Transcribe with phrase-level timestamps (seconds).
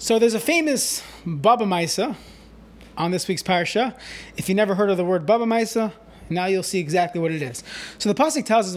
[0.00, 2.14] So there's a famous Baba Maisa
[2.96, 3.98] on this week's parsha.
[4.36, 5.90] If you never heard of the word Baba Maisa,
[6.30, 7.64] now you'll see exactly what it is.
[7.98, 8.74] So the pasuk tells us,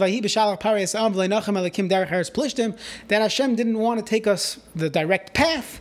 [3.08, 5.80] that Hashem didn't want to take us the direct path.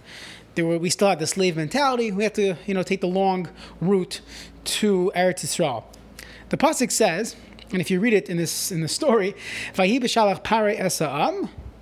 [0.58, 2.12] Were, we still had the slave mentality.
[2.12, 3.49] We had to, you know, take the long
[3.79, 4.21] route
[4.65, 5.85] to Eretz Yisrael.
[6.49, 7.35] The pasuk says,
[7.71, 9.33] and if you read it in this in the story,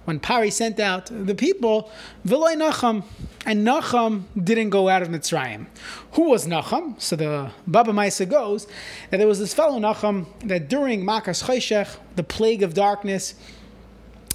[0.10, 1.92] When Pari sent out the people,
[2.26, 3.04] Vilay Nacham,
[3.46, 5.68] and Nacham didn't go out of Mitzrayim.
[6.14, 7.00] Who was Nacham?
[7.00, 8.66] So the Baba Maisa goes
[9.12, 13.36] that there was this fellow Nacham that during Makas Chayshech, the plague of darkness,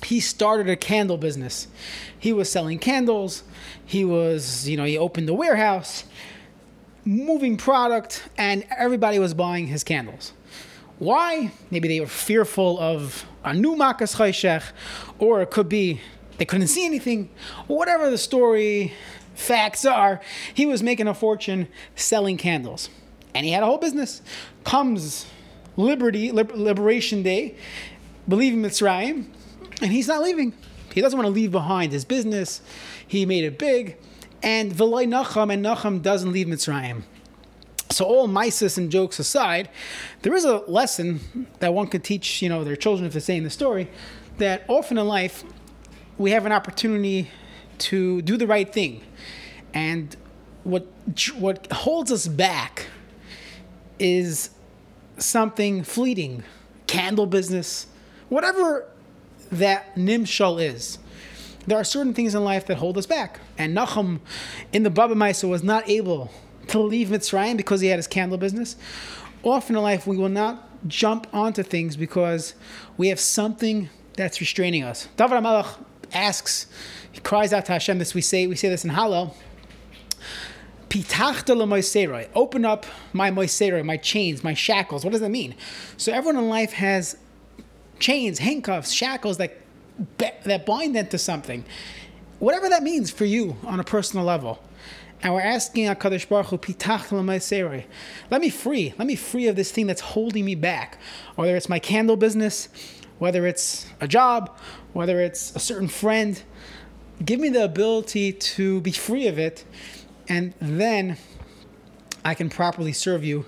[0.04, 1.66] he started a candle business.
[2.16, 3.42] He was selling candles.
[3.84, 6.04] He was, you know, he opened a warehouse,
[7.04, 10.34] moving product, and everybody was buying his candles.
[10.98, 11.50] Why?
[11.70, 14.62] Maybe they were fearful of a new Makas Chayshech,
[15.18, 16.00] or it could be
[16.38, 17.30] they couldn't see anything,
[17.66, 18.92] whatever the story
[19.34, 20.20] facts are.
[20.52, 22.91] He was making a fortune selling candles,
[23.34, 24.22] and he had a whole business.
[24.64, 25.27] Comes
[25.77, 27.56] Liberty Liberation Day,
[28.28, 29.26] believe in Mitzrayim,
[29.82, 30.54] and he's not leaving.
[30.92, 32.60] He doesn't want to leave behind his business.
[33.06, 33.97] He made it big,
[34.42, 37.02] and Veloy Nacham, and Nacham doesn't leave Mitzrayim.
[37.95, 39.69] So all mises and jokes aside,
[40.23, 43.45] there is a lesson that one could teach, you know, their children if they're saying
[43.45, 43.89] the story,
[44.39, 45.45] that often in life
[46.19, 47.31] we have an opportunity
[47.78, 49.03] to do the right thing,
[49.72, 50.17] and
[50.65, 50.87] what
[51.39, 52.87] what holds us back
[53.98, 54.50] is
[55.19, 56.42] something fleeting,
[56.87, 57.87] candle business,
[58.28, 58.89] whatever
[59.53, 60.98] that nimshal is.
[61.67, 64.20] There are certain things in life that hold us back, and Nachum
[64.72, 66.31] in the Baba Maisa was not able
[66.68, 68.76] to leave Mitzrayim because he had his candle business.
[69.42, 72.54] Often in life, we will not jump onto things because
[72.96, 75.08] we have something that's restraining us.
[75.16, 76.66] David HaMelech asks,
[77.12, 77.98] he cries out to Hashem.
[77.98, 79.34] This we say, we say this in Hallel.
[80.88, 82.28] Pitachta moiseroi.
[82.34, 85.04] Open up my moiseroi, my chains, my shackles.
[85.04, 85.54] What does that mean?
[85.96, 87.16] So everyone in life has
[87.98, 89.60] chains, handcuffs, shackles that
[90.19, 91.64] that bind them to something.
[92.41, 94.62] Whatever that means for you on a personal level.
[95.24, 97.10] And we're asking HaKadosh Baruch Hu, Pitach
[98.30, 98.92] let me free.
[98.98, 100.98] Let me free of this thing that's holding me back.
[101.34, 102.68] Whether it's my candle business,
[103.18, 104.54] whether it's a job,
[104.92, 106.42] whether it's a certain friend.
[107.24, 109.64] Give me the ability to be free of it,
[110.28, 111.16] and then
[112.22, 113.46] I can properly serve you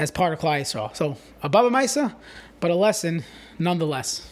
[0.00, 0.96] as part of Klal Yisrael.
[0.96, 2.12] So, a Baba Maisa,
[2.58, 3.22] but a lesson
[3.56, 4.31] nonetheless.